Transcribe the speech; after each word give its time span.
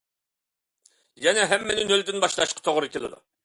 يەنى 1.27 1.45
ھەممىنى 1.53 1.87
نۆلدىن 1.95 2.21
باشلاشقا 2.27 2.69
توغرا 2.71 2.95
كېلىدۇ. 2.97 3.25